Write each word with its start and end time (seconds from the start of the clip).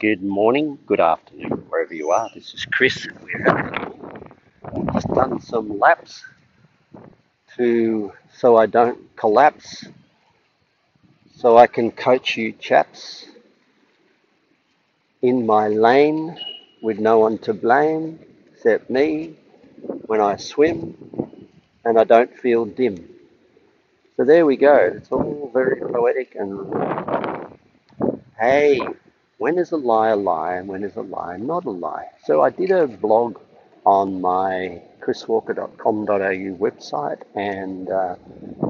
Good 0.00 0.22
morning, 0.22 0.78
good 0.86 0.98
afternoon, 0.98 1.66
wherever 1.68 1.92
you 1.92 2.10
are. 2.10 2.30
This 2.34 2.54
is 2.54 2.64
Chris, 2.64 3.06
we're 3.22 3.46
I've 4.64 4.94
just 4.94 5.08
done 5.08 5.42
some 5.42 5.78
laps 5.78 6.24
to 7.58 8.10
so 8.32 8.56
I 8.56 8.64
don't 8.64 9.14
collapse, 9.14 9.84
so 11.36 11.58
I 11.58 11.66
can 11.66 11.90
coach 11.90 12.38
you 12.38 12.52
chaps 12.52 13.26
in 15.20 15.44
my 15.44 15.68
lane 15.68 16.34
with 16.80 16.98
no 16.98 17.18
one 17.18 17.36
to 17.40 17.52
blame 17.52 18.20
except 18.54 18.88
me 18.88 19.36
when 20.06 20.22
I 20.22 20.36
swim 20.36 20.96
and 21.84 21.98
I 21.98 22.04
don't 22.04 22.34
feel 22.38 22.64
dim. 22.64 23.06
So 24.16 24.24
there 24.24 24.46
we 24.46 24.56
go. 24.56 24.76
It's 24.96 25.12
all 25.12 25.50
very 25.52 25.78
poetic 25.82 26.36
and 26.36 27.58
hey, 28.38 28.80
when 29.40 29.56
is 29.56 29.72
a 29.72 29.76
lie 29.76 30.10
a 30.10 30.16
lie 30.16 30.56
and 30.56 30.68
when 30.68 30.84
is 30.84 30.96
a 30.96 31.00
lie 31.00 31.38
not 31.38 31.64
a 31.64 31.70
lie? 31.70 32.06
So 32.24 32.42
I 32.42 32.50
did 32.50 32.70
a 32.70 32.86
blog 32.86 33.38
on 33.86 34.20
my 34.20 34.82
chriswalker.com.au 35.00 36.56
website 36.66 37.22
and 37.34 37.88
uh, 37.88 38.16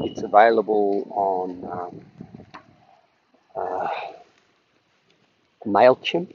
it's 0.00 0.22
available 0.22 1.06
on 1.12 1.48
um, 1.70 2.00
uh, 3.54 3.88
MailChimp. 5.64 6.34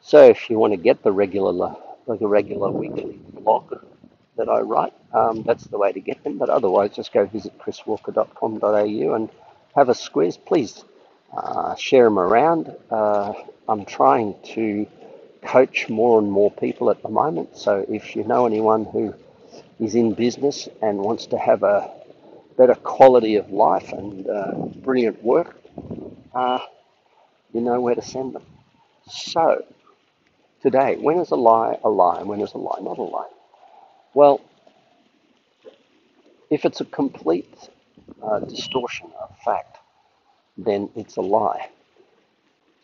So 0.00 0.28
if 0.28 0.50
you 0.50 0.58
want 0.58 0.72
to 0.72 0.76
get 0.76 1.04
the 1.04 1.12
regular, 1.12 1.76
like 2.08 2.22
a 2.22 2.26
regular 2.26 2.72
weekly 2.72 3.20
blog 3.34 3.72
that 4.36 4.48
I 4.48 4.62
write, 4.62 4.94
um, 5.12 5.44
that's 5.44 5.68
the 5.68 5.78
way 5.78 5.92
to 5.92 6.00
get 6.00 6.24
them. 6.24 6.38
But 6.38 6.48
otherwise, 6.48 6.90
just 6.96 7.12
go 7.12 7.24
visit 7.24 7.56
chriswalker.com.au 7.60 9.14
and 9.14 9.30
have 9.76 9.88
a 9.88 9.94
squeeze. 9.94 10.36
Please 10.36 10.84
uh, 11.36 11.74
share 11.74 12.04
them 12.04 12.18
around. 12.18 12.74
Uh, 12.90 13.32
I'm 13.68 13.84
trying 13.84 14.34
to 14.54 14.86
coach 15.42 15.88
more 15.88 16.18
and 16.18 16.30
more 16.30 16.50
people 16.50 16.90
at 16.90 17.02
the 17.02 17.08
moment. 17.08 17.56
So 17.56 17.84
if 17.88 18.16
you 18.16 18.24
know 18.24 18.46
anyone 18.46 18.84
who 18.84 19.14
is 19.80 19.94
in 19.94 20.14
business 20.14 20.68
and 20.82 20.98
wants 20.98 21.26
to 21.26 21.38
have 21.38 21.62
a 21.62 21.90
better 22.56 22.74
quality 22.74 23.36
of 23.36 23.50
life 23.50 23.92
and 23.92 24.28
uh, 24.28 24.52
brilliant 24.76 25.22
work, 25.22 25.56
uh, 26.34 26.60
you 27.52 27.60
know 27.60 27.80
where 27.80 27.94
to 27.94 28.02
send 28.02 28.34
them. 28.34 28.44
So 29.08 29.64
today, 30.62 30.96
when 30.96 31.18
is 31.18 31.30
a 31.30 31.36
lie 31.36 31.78
a 31.84 31.88
lie 31.88 32.22
when 32.22 32.40
is 32.40 32.52
a 32.54 32.58
lie 32.58 32.78
not 32.80 32.98
a 32.98 33.02
lie? 33.02 33.28
Well, 34.14 34.40
if 36.50 36.64
it's 36.64 36.80
a 36.80 36.84
complete 36.84 37.68
uh, 38.22 38.40
distortion 38.40 39.10
of 39.20 39.36
fact, 39.44 39.78
then 40.56 40.88
it's 40.94 41.16
a 41.16 41.20
lie. 41.20 41.68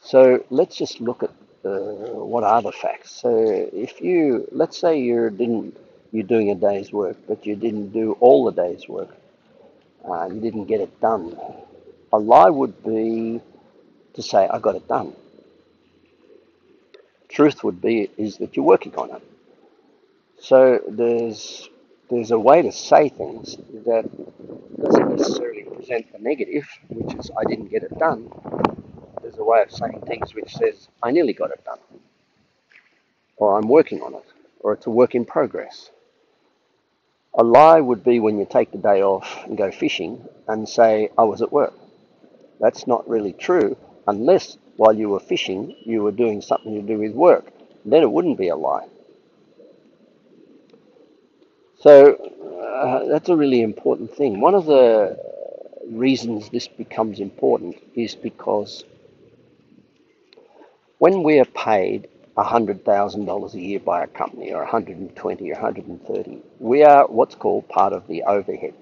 So 0.03 0.45
let's 0.51 0.77
just 0.77 1.01
look 1.01 1.23
at 1.23 1.31
uh, 1.65 2.25
what 2.25 2.45
are 2.45 2.63
the 2.63 2.73
facts. 2.73 3.11
So 3.13 3.31
if 3.73 4.01
you, 4.01 4.49
let's 4.51 4.79
say 4.79 4.99
you 4.99 5.31
didn't, 5.31 5.77
you're 6.13 6.25
doing 6.25 6.51
a 6.51 6.55
day's 6.55 6.93
work, 6.93 7.17
but 7.29 7.47
you 7.47 7.55
didn't 7.57 7.91
do 7.91 8.17
all 8.21 8.45
the 8.45 8.53
day's 8.53 8.89
work, 8.89 9.15
uh, 10.09 10.29
you 10.33 10.41
didn't 10.41 10.65
get 10.65 10.81
it 10.81 11.01
done. 11.01 11.37
A 12.13 12.19
lie 12.19 12.51
would 12.51 12.83
be 12.83 13.41
to 14.15 14.23
say, 14.23 14.49
I 14.49 14.59
got 14.59 14.75
it 14.75 14.89
done. 14.89 15.15
Truth 17.29 17.63
would 17.63 17.81
be 17.81 18.11
is 18.17 18.39
that 18.39 18.57
you're 18.57 18.65
working 18.65 18.95
on 18.97 19.11
it. 19.11 19.23
So 20.41 20.81
there's 20.89 21.69
there's 22.11 22.31
a 22.33 22.39
way 22.39 22.63
to 22.63 22.73
say 22.73 23.09
things 23.09 23.57
that 23.87 24.09
doesn't 24.83 25.17
necessarily 25.17 25.63
present 25.63 26.13
the 26.13 26.19
negative, 26.19 26.69
which 26.89 27.15
is 27.15 27.31
I 27.39 27.45
didn't 27.45 27.69
get 27.69 27.85
it 27.85 27.99
done, 27.99 28.31
there's 29.23 29.39
a 29.39 29.45
way 29.45 29.63
of 29.63 29.71
saying 29.71 30.03
things 30.07 30.35
which 30.35 30.55
says, 30.55 30.89
I 31.03 31.13
nearly 31.13 31.33
got 31.33 31.51
it 31.51 31.65
done, 31.65 31.79
or 33.37 33.59
I'm 33.59 33.69
working 33.69 34.03
on 34.03 34.15
it, 34.15 34.25
or 34.61 34.73
it's 34.73 34.87
a 34.87 34.91
work 34.91 35.15
in 35.15 35.25
progress. 35.25 35.91
A 37.35 37.45
lie 37.45 37.81
would 37.81 38.03
be 38.03 38.19
when 38.19 38.39
you 38.39 38.47
take 38.51 38.73
the 38.73 38.79
day 38.79 39.03
off 39.03 39.45
and 39.47 39.57
go 39.57 39.71
fishing 39.71 40.27
and 40.49 40.69
say, 40.69 41.11
I 41.17 41.23
was 41.23 41.43
at 41.43 41.53
work. 41.53 41.75
That's 42.59 42.87
not 42.87 43.09
really 43.09 43.33
true 43.33 43.77
unless 44.07 44.59
while 44.77 44.93
you 44.93 45.09
were 45.11 45.21
fishing 45.21 45.77
you 45.85 46.03
were 46.03 46.11
doing 46.11 46.41
something 46.43 46.75
to 46.75 46.83
do 46.83 46.99
with 46.99 47.13
work. 47.13 47.53
Then 47.85 48.03
it 48.03 48.11
wouldn't 48.11 48.39
be 48.39 48.49
a 48.49 48.57
lie. 48.57 48.89
So 51.81 52.15
uh, 52.15 53.09
that's 53.09 53.31
a 53.31 53.37
really 53.37 53.63
important 53.63 54.15
thing. 54.15 54.41
One 54.41 54.55
of 54.55 54.67
the 54.67 55.19
reasons 55.89 56.51
this 56.51 56.69
becomes 56.69 57.21
important 57.21 57.77
is 57.95 58.15
because 58.15 58.85
when 60.99 61.23
we 61.23 61.39
are 61.41 61.47
paid 61.47 62.09
$100,000 62.37 63.55
a 63.55 63.61
year 63.61 63.81
by 63.81 64.05
a 64.05 64.07
company, 64.07 64.53
or 64.53 64.59
120 64.59 65.51
or 65.51 65.55
130, 65.55 66.43
we 66.59 66.83
are 66.83 67.07
what's 67.09 67.35
called 67.35 67.67
part 67.69 67.95
of 67.95 68.07
the 68.07 68.23
overhead. 68.25 68.75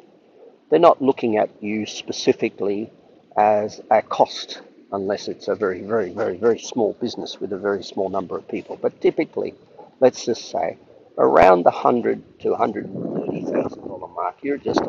They're 0.69 0.81
not 0.81 1.01
looking 1.01 1.37
at 1.37 1.51
you 1.63 1.87
specifically 1.87 2.91
as 3.37 3.81
a 3.93 4.03
cost, 4.03 4.61
unless 4.91 5.29
it's 5.29 5.47
a 5.47 5.55
very, 5.55 5.83
very, 5.83 6.11
very, 6.11 6.37
very 6.37 6.59
small 6.59 6.95
business 7.01 7.41
with 7.41 7.53
a 7.53 7.59
very 7.59 7.85
small 7.85 8.09
number 8.09 8.37
of 8.37 8.49
people. 8.49 8.77
But 8.81 9.01
typically, 9.01 9.55
let's 10.01 10.25
just 10.25 10.51
say 10.51 10.79
around 11.19 11.65
the 11.65 11.71
100 11.71 12.41
to 12.41 12.51
130,000 12.51 13.89
dollar 13.89 14.09
mark, 14.09 14.37
you're 14.43 14.59
just. 14.59 14.81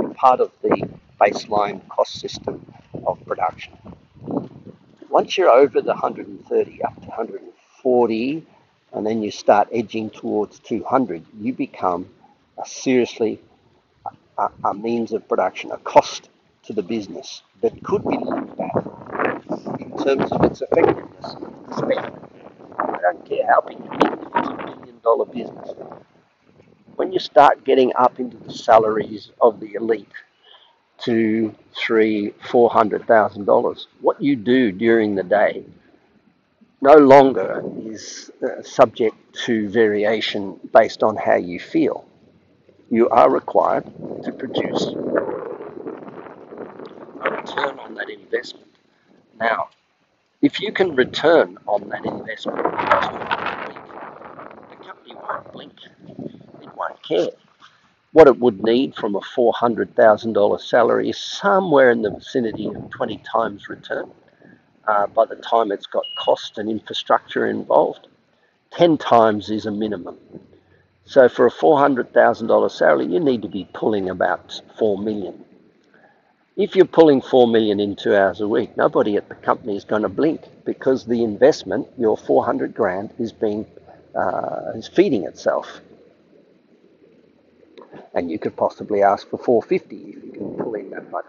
You're 0.00 0.14
part 0.14 0.40
of 0.40 0.52
the 0.62 0.88
baseline 1.20 1.86
cost 1.88 2.20
system 2.20 2.66
of 3.06 3.24
production. 3.26 3.74
Once 5.10 5.38
you're 5.38 5.50
over 5.50 5.80
the 5.82 5.92
130 5.92 6.82
up 6.82 6.94
to 7.02 7.08
140, 7.08 8.46
and 8.94 9.06
then 9.06 9.22
you 9.22 9.30
start 9.30 9.68
edging 9.72 10.10
towards 10.10 10.58
200, 10.60 11.24
you 11.38 11.52
become 11.52 12.08
a 12.62 12.66
seriously 12.66 13.40
a, 14.38 14.48
a 14.64 14.74
means 14.74 15.12
of 15.12 15.28
production, 15.28 15.70
a 15.72 15.78
cost 15.78 16.28
to 16.64 16.72
the 16.72 16.82
business 16.82 17.42
that 17.62 17.82
could 17.84 18.04
be 18.04 18.16
looked 18.18 18.60
at 18.60 19.80
in 19.80 19.98
terms 19.98 20.32
of 20.32 20.44
its 20.44 20.62
effectiveness. 20.62 21.36
I 22.78 22.98
don't 23.02 23.24
care 23.26 23.46
how 23.48 23.60
big 23.62 23.78
it 23.78 24.06
is, 24.06 24.18
it's 24.36 24.48
a 24.48 24.56
million 24.56 24.91
dollar 25.02 25.26
business. 25.26 25.70
When 26.96 27.12
you 27.12 27.18
start 27.18 27.64
getting 27.64 27.92
up 27.96 28.20
into 28.20 28.36
the 28.36 28.52
salaries 28.52 29.30
of 29.40 29.60
the 29.60 29.74
elite, 29.74 30.08
to 31.02 31.54
three, 31.74 32.32
four 32.50 32.70
hundred 32.70 33.06
thousand 33.06 33.44
dollars. 33.44 33.88
What 34.00 34.22
you 34.22 34.36
do 34.36 34.70
during 34.70 35.14
the 35.14 35.24
day 35.24 35.64
no 36.80 36.94
longer 36.94 37.62
is 37.84 38.30
uh, 38.42 38.62
subject 38.62 39.16
to 39.46 39.68
variation 39.68 40.58
based 40.72 41.02
on 41.02 41.16
how 41.16 41.36
you 41.36 41.58
feel. 41.58 42.04
You 42.90 43.08
are 43.08 43.30
required 43.30 43.84
to 44.24 44.32
produce 44.32 44.86
a 47.24 47.30
return 47.30 47.78
on 47.78 47.94
that 47.94 48.10
investment. 48.10 48.68
Now, 49.40 49.68
if 50.40 50.60
you 50.60 50.72
can 50.72 50.94
return 50.94 51.58
on 51.66 51.88
that 51.88 52.04
investment, 52.04 52.64
blink. 55.40 55.74
It 56.08 56.76
won't 56.76 57.02
care 57.02 57.28
what 58.12 58.26
it 58.26 58.38
would 58.38 58.62
need 58.62 58.94
from 58.94 59.16
a 59.16 59.20
$400,000 59.20 60.60
salary 60.60 61.08
is 61.08 61.18
somewhere 61.18 61.90
in 61.90 62.02
the 62.02 62.10
vicinity 62.10 62.66
of 62.66 62.90
20 62.90 63.16
times 63.18 63.68
return 63.68 64.10
uh, 64.86 65.06
by 65.06 65.24
the 65.24 65.36
time 65.36 65.72
it's 65.72 65.86
got 65.86 66.04
cost 66.18 66.58
and 66.58 66.68
infrastructure 66.68 67.46
involved. 67.46 68.08
10 68.72 68.98
times 68.98 69.50
is 69.50 69.66
a 69.66 69.70
minimum. 69.70 70.18
So 71.04 71.28
for 71.28 71.46
a 71.46 71.50
$400,000 71.50 72.70
salary, 72.70 73.06
you 73.06 73.20
need 73.20 73.42
to 73.42 73.48
be 73.48 73.68
pulling 73.72 74.10
about 74.10 74.60
4 74.78 74.98
million. 74.98 75.44
If 76.56 76.76
you're 76.76 76.84
pulling 76.84 77.22
4 77.22 77.48
million 77.48 77.80
in 77.80 77.96
two 77.96 78.14
hours 78.14 78.42
a 78.42 78.48
week, 78.48 78.76
nobody 78.76 79.16
at 79.16 79.28
the 79.30 79.34
company 79.36 79.74
is 79.74 79.84
going 79.84 80.02
to 80.02 80.08
blink 80.10 80.42
because 80.66 81.06
the 81.06 81.24
investment, 81.24 81.88
your 81.96 82.16
400 82.16 82.74
grand, 82.74 83.14
is 83.18 83.32
being 83.32 83.66
uh, 84.14 84.72
is 84.74 84.88
feeding 84.88 85.24
itself 85.24 85.80
and 88.14 88.30
you 88.30 88.38
could 88.38 88.56
possibly 88.56 89.02
ask 89.02 89.28
for 89.28 89.38
450 89.38 89.96
if 89.96 90.24
you 90.24 90.32
can 90.32 90.56
pull 90.56 90.74
in 90.74 90.90
that 90.90 91.10
much. 91.10 91.26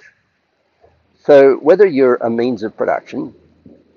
So 1.23 1.55
whether 1.55 1.85
you're 1.85 2.15
a 2.15 2.29
means 2.29 2.63
of 2.63 2.75
production 2.75 3.33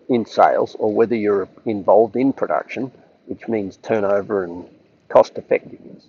in 0.08 0.24
sales 0.26 0.76
or 0.78 0.92
whether 0.92 1.16
you're 1.16 1.48
involved 1.64 2.16
in 2.16 2.32
production, 2.32 2.92
which 3.26 3.48
means 3.48 3.76
turnover 3.78 4.44
and 4.44 4.68
cost 5.08 5.36
effectiveness, 5.36 6.06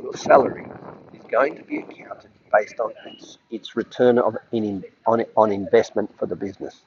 your 0.00 0.16
salary 0.16 0.66
is 1.12 1.22
going 1.30 1.56
to 1.56 1.62
be 1.62 1.78
accounted 1.78 2.30
based 2.52 2.80
on 2.80 2.92
its, 3.06 3.38
its 3.50 3.76
return 3.76 4.18
of 4.18 4.36
in, 4.52 4.82
on, 5.06 5.24
on 5.36 5.52
investment 5.52 6.10
for 6.18 6.26
the 6.26 6.36
business. 6.36 6.80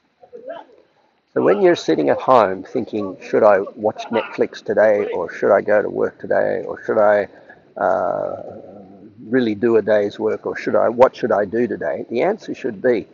So 1.34 1.42
when 1.42 1.60
you're 1.60 1.74
sitting 1.74 2.10
at 2.10 2.20
home 2.20 2.62
thinking, 2.62 3.16
should 3.20 3.42
I 3.42 3.58
watch 3.74 4.04
Netflix 4.04 4.64
today, 4.64 5.06
or 5.12 5.32
should 5.32 5.52
I 5.52 5.60
go 5.60 5.82
to 5.82 5.90
work 5.90 6.20
today, 6.20 6.62
or 6.64 6.82
should 6.84 6.98
I 6.98 7.28
uh, 7.76 8.42
really 9.26 9.54
do 9.54 9.76
a 9.76 9.82
day's 9.82 10.18
work 10.18 10.46
or 10.46 10.56
should 10.56 10.76
I, 10.76 10.88
what 10.88 11.16
should 11.16 11.32
I 11.32 11.44
do 11.44 11.66
today? 11.66 12.04
The 12.08 12.22
answer 12.22 12.54
should 12.54 12.80
be 12.80 13.08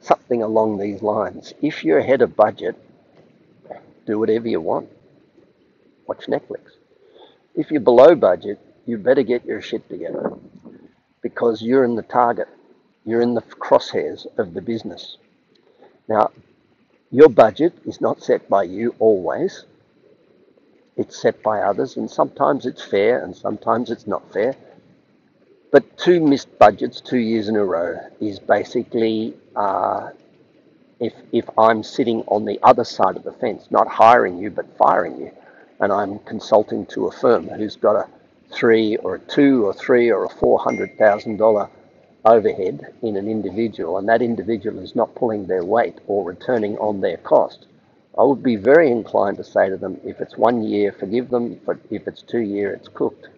something 0.00 0.42
along 0.42 0.78
these 0.78 1.02
lines. 1.02 1.52
If 1.60 1.84
you're 1.84 1.98
ahead 1.98 2.22
of 2.22 2.36
budget, 2.36 2.76
do 4.06 4.18
whatever 4.18 4.48
you 4.48 4.60
want. 4.60 4.88
Watch 6.06 6.26
Netflix. 6.26 6.60
If 7.56 7.70
you're 7.70 7.80
below 7.80 8.14
budget, 8.14 8.58
you 8.86 8.98
better 8.98 9.22
get 9.22 9.44
your 9.44 9.60
shit 9.60 9.88
together 9.88 10.32
because 11.20 11.62
you're 11.62 11.84
in 11.84 11.96
the 11.96 12.02
target. 12.02 12.48
You're 13.04 13.22
in 13.22 13.34
the 13.34 13.42
crosshairs 13.42 14.26
of 14.38 14.54
the 14.54 14.60
business. 14.60 15.16
Now, 16.08 16.30
your 17.10 17.28
budget 17.28 17.72
is 17.84 18.00
not 18.00 18.22
set 18.22 18.48
by 18.48 18.62
you 18.62 18.94
always. 18.98 19.64
It's 20.96 21.20
set 21.20 21.42
by 21.42 21.60
others, 21.60 21.96
and 21.96 22.10
sometimes 22.10 22.66
it's 22.66 22.82
fair 22.82 23.24
and 23.24 23.34
sometimes 23.34 23.90
it's 23.90 24.06
not 24.06 24.32
fair. 24.32 24.54
But 25.72 25.96
two 25.96 26.20
missed 26.24 26.58
budgets 26.58 27.00
two 27.00 27.18
years 27.18 27.48
in 27.48 27.56
a 27.56 27.64
row 27.64 27.98
is 28.20 28.38
basically 28.38 29.34
uh, 29.56 30.10
if, 30.98 31.14
if 31.32 31.48
I'm 31.58 31.82
sitting 31.82 32.22
on 32.26 32.44
the 32.44 32.58
other 32.62 32.84
side 32.84 33.16
of 33.16 33.22
the 33.22 33.32
fence, 33.32 33.68
not 33.70 33.88
hiring 33.88 34.38
you 34.38 34.50
but 34.50 34.76
firing 34.76 35.18
you, 35.20 35.30
and 35.80 35.92
I'm 35.92 36.18
consulting 36.20 36.86
to 36.86 37.06
a 37.06 37.12
firm 37.12 37.48
who's 37.48 37.76
got 37.76 37.96
a 37.96 38.08
three 38.52 38.96
or 38.96 39.14
a 39.14 39.18
two 39.20 39.64
or 39.64 39.72
three 39.72 40.10
or 40.10 40.24
a 40.24 40.28
four 40.28 40.58
hundred 40.58 40.98
thousand 40.98 41.38
dollar 41.38 41.68
overhead 42.24 42.92
in 43.02 43.16
an 43.16 43.28
individual, 43.28 43.98
and 43.98 44.08
that 44.08 44.22
individual 44.22 44.78
is 44.78 44.94
not 44.94 45.14
pulling 45.14 45.46
their 45.46 45.64
weight 45.64 45.98
or 46.06 46.24
returning 46.24 46.76
on 46.78 47.00
their 47.00 47.16
cost, 47.16 47.66
I 48.18 48.24
would 48.24 48.42
be 48.42 48.56
very 48.56 48.90
inclined 48.90 49.36
to 49.38 49.44
say 49.44 49.70
to 49.70 49.76
them, 49.76 50.00
if 50.04 50.20
it's 50.20 50.36
one 50.36 50.62
year, 50.62 50.92
forgive 50.92 51.30
them, 51.30 51.60
but 51.64 51.78
if 51.90 52.06
it's 52.06 52.22
two 52.22 52.40
year, 52.40 52.72
it's 52.72 52.88
cooked. 52.88 53.28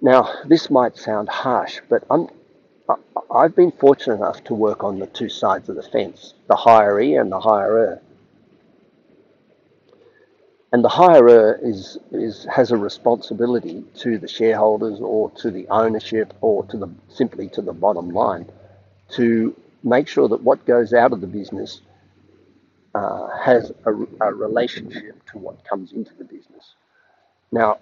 Now, 0.00 0.34
this 0.46 0.70
might 0.70 0.96
sound 0.96 1.28
harsh, 1.28 1.80
but 1.88 2.04
I'm, 2.10 2.28
I've 3.30 3.54
been 3.54 3.72
fortunate 3.72 4.16
enough 4.16 4.42
to 4.44 4.54
work 4.54 4.82
on 4.84 4.98
the 4.98 5.06
two 5.06 5.28
sides 5.28 5.68
of 5.68 5.76
the 5.76 5.82
fence, 5.82 6.34
the 6.46 6.56
hiree 6.56 7.20
and 7.20 7.30
the 7.30 7.40
hirer. 7.40 8.00
And 10.74 10.82
the 10.82 10.88
hirer 10.88 11.56
is, 11.62 11.98
is, 12.10 12.48
has 12.52 12.72
a 12.72 12.76
responsibility 12.76 13.84
to 13.98 14.18
the 14.18 14.26
shareholders 14.26 14.98
or 15.00 15.30
to 15.42 15.52
the 15.52 15.68
ownership 15.68 16.34
or 16.40 16.64
to 16.64 16.76
the, 16.76 16.88
simply 17.08 17.48
to 17.50 17.62
the 17.62 17.72
bottom 17.72 18.08
line 18.10 18.50
to 19.10 19.54
make 19.84 20.08
sure 20.08 20.26
that 20.26 20.42
what 20.42 20.66
goes 20.66 20.92
out 20.92 21.12
of 21.12 21.20
the 21.20 21.28
business 21.28 21.80
uh, 22.92 23.28
has 23.38 23.70
a, 23.86 23.92
a 24.20 24.34
relationship 24.34 25.24
to 25.30 25.38
what 25.38 25.64
comes 25.64 25.92
into 25.92 26.12
the 26.18 26.24
business. 26.24 26.74
Now, 27.52 27.78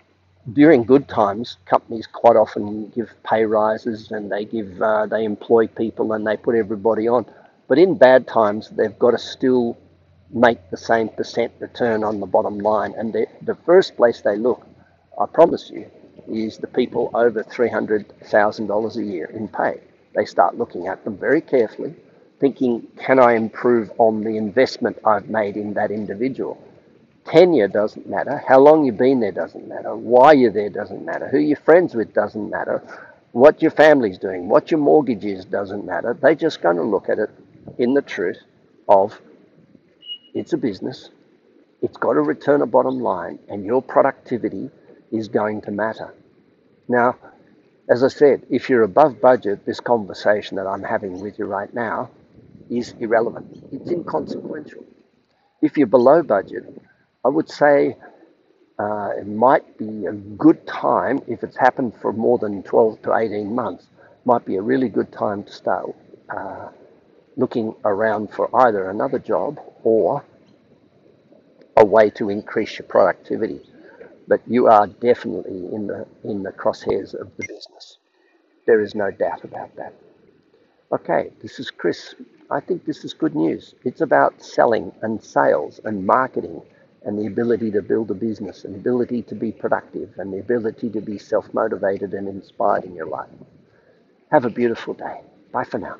during 0.52 0.84
good 0.84 1.08
times, 1.08 1.56
companies 1.64 2.06
quite 2.06 2.36
often 2.36 2.90
give 2.90 3.10
pay 3.24 3.46
rises 3.46 4.10
and 4.10 4.30
they 4.30 4.44
give 4.44 4.82
uh, 4.82 5.06
they 5.06 5.24
employ 5.24 5.66
people 5.66 6.12
and 6.12 6.26
they 6.26 6.36
put 6.36 6.56
everybody 6.56 7.08
on. 7.08 7.24
But 7.68 7.78
in 7.78 7.96
bad 7.96 8.28
times, 8.28 8.68
they've 8.68 8.98
got 8.98 9.12
to 9.12 9.18
still 9.18 9.78
make 10.32 10.70
the 10.70 10.76
same 10.76 11.08
percent 11.08 11.52
return 11.58 12.02
on 12.02 12.20
the 12.20 12.26
bottom 12.26 12.58
line. 12.58 12.94
And 12.96 13.12
the, 13.12 13.26
the 13.42 13.54
first 13.54 13.96
place 13.96 14.20
they 14.20 14.36
look, 14.36 14.66
I 15.20 15.26
promise 15.26 15.70
you, 15.70 15.90
is 16.28 16.58
the 16.58 16.66
people 16.66 17.10
over 17.14 17.42
$300,000 17.42 18.96
a 18.96 19.04
year 19.04 19.26
in 19.26 19.48
pay. 19.48 19.80
They 20.14 20.24
start 20.24 20.58
looking 20.58 20.88
at 20.88 21.04
them 21.04 21.16
very 21.16 21.40
carefully, 21.40 21.94
thinking, 22.38 22.86
can 22.98 23.18
I 23.18 23.34
improve 23.34 23.90
on 23.98 24.22
the 24.22 24.36
investment 24.36 24.98
I've 25.06 25.28
made 25.28 25.56
in 25.56 25.74
that 25.74 25.90
individual? 25.90 26.62
Tenure 27.24 27.68
doesn't 27.68 28.08
matter. 28.08 28.42
How 28.46 28.58
long 28.58 28.84
you've 28.84 28.96
been 28.96 29.20
there 29.20 29.32
doesn't 29.32 29.68
matter. 29.68 29.94
Why 29.94 30.32
you're 30.32 30.50
there 30.50 30.70
doesn't 30.70 31.04
matter. 31.04 31.28
Who 31.28 31.38
you're 31.38 31.56
friends 31.56 31.94
with 31.94 32.12
doesn't 32.12 32.50
matter. 32.50 32.82
What 33.32 33.62
your 33.62 33.70
family's 33.70 34.18
doing, 34.18 34.48
what 34.48 34.70
your 34.70 34.80
mortgage 34.80 35.24
is 35.24 35.44
doesn't 35.44 35.86
matter. 35.86 36.16
They're 36.20 36.34
just 36.34 36.60
going 36.60 36.76
to 36.76 36.82
look 36.82 37.08
at 37.08 37.18
it 37.18 37.30
in 37.78 37.94
the 37.94 38.02
truth 38.02 38.38
of 38.88 39.18
it's 40.34 40.52
a 40.52 40.56
business. 40.56 41.10
It's 41.82 41.96
got 41.96 42.14
to 42.14 42.20
return 42.20 42.62
a 42.62 42.66
bottom 42.66 43.00
line, 43.00 43.38
and 43.48 43.64
your 43.64 43.82
productivity 43.82 44.70
is 45.10 45.28
going 45.28 45.62
to 45.62 45.70
matter. 45.70 46.14
Now, 46.88 47.16
as 47.88 48.02
I 48.04 48.08
said, 48.08 48.46
if 48.48 48.70
you're 48.70 48.84
above 48.84 49.20
budget, 49.20 49.66
this 49.66 49.80
conversation 49.80 50.56
that 50.56 50.66
I'm 50.66 50.82
having 50.82 51.20
with 51.20 51.38
you 51.38 51.46
right 51.46 51.72
now 51.74 52.10
is 52.70 52.94
irrelevant. 53.00 53.64
It's 53.72 53.90
inconsequential. 53.90 54.84
If 55.60 55.76
you're 55.76 55.86
below 55.86 56.22
budget, 56.22 56.64
I 57.24 57.28
would 57.28 57.50
say 57.50 57.96
uh, 58.78 59.10
it 59.18 59.26
might 59.26 59.76
be 59.76 60.06
a 60.06 60.12
good 60.12 60.66
time, 60.66 61.20
if 61.26 61.42
it's 61.42 61.56
happened 61.56 61.94
for 62.00 62.12
more 62.12 62.38
than 62.38 62.62
12 62.62 63.02
to 63.02 63.14
18 63.14 63.54
months, 63.54 63.86
might 64.24 64.44
be 64.46 64.56
a 64.56 64.62
really 64.62 64.88
good 64.88 65.12
time 65.12 65.44
to 65.44 65.52
start 65.52 65.94
uh, 66.34 66.68
looking 67.36 67.74
around 67.84 68.30
for 68.30 68.48
either 68.64 68.88
another 68.88 69.18
job 69.18 69.58
or 69.84 70.24
a 71.76 71.84
way 71.84 72.10
to 72.10 72.30
increase 72.30 72.78
your 72.78 72.86
productivity. 72.86 73.60
But 74.28 74.40
you 74.46 74.66
are 74.68 74.86
definitely 74.86 75.72
in 75.74 75.86
the 75.86 76.06
in 76.24 76.42
the 76.42 76.52
crosshairs 76.52 77.14
of 77.14 77.36
the 77.36 77.46
business. 77.46 77.98
There 78.66 78.80
is 78.80 78.94
no 78.94 79.10
doubt 79.10 79.44
about 79.44 79.74
that. 79.76 79.94
Okay, 80.92 81.30
this 81.42 81.58
is 81.58 81.70
Chris. 81.70 82.14
I 82.50 82.60
think 82.60 82.84
this 82.84 83.04
is 83.04 83.14
good 83.14 83.34
news. 83.34 83.74
It's 83.84 84.00
about 84.02 84.42
selling 84.42 84.92
and 85.02 85.22
sales 85.22 85.80
and 85.84 86.06
marketing 86.06 86.62
and 87.04 87.18
the 87.18 87.26
ability 87.26 87.70
to 87.72 87.82
build 87.82 88.10
a 88.10 88.14
business 88.14 88.64
and 88.64 88.74
the 88.74 88.78
ability 88.78 89.22
to 89.22 89.34
be 89.34 89.52
productive 89.52 90.10
and 90.18 90.32
the 90.32 90.38
ability 90.38 90.90
to 90.90 91.00
be 91.00 91.18
self 91.18 91.52
motivated 91.54 92.14
and 92.14 92.28
inspired 92.28 92.84
in 92.84 92.94
your 92.94 93.06
life. 93.06 93.30
Have 94.30 94.44
a 94.44 94.50
beautiful 94.50 94.94
day. 94.94 95.20
Bye 95.52 95.64
for 95.64 95.78
now. 95.78 95.98